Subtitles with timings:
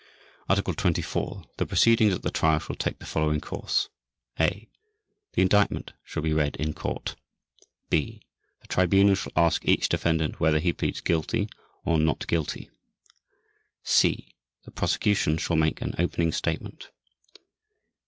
[0.49, 1.43] Article 24.
[1.57, 3.89] The proceedings at the Trial shall take the following course:
[4.39, 4.67] (a)
[5.33, 7.15] The Indictment shall be read in court.
[7.91, 8.23] (b)
[8.61, 11.49] The Tribunal shall ask each defendant whether he pleads "guilty"
[11.85, 12.71] or "not guilty".
[13.83, 14.33] (c)
[14.65, 16.89] The Prosecution shall make an opening statement.